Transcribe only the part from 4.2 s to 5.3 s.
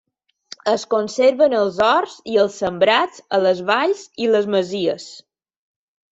i les masies.